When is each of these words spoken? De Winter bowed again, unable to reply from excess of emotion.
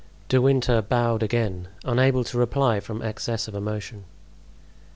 De 0.29 0.41
Winter 0.41 0.81
bowed 0.81 1.21
again, 1.21 1.67
unable 1.85 2.23
to 2.23 2.35
reply 2.35 2.79
from 2.79 3.03
excess 3.03 3.47
of 3.47 3.53
emotion. 3.53 4.05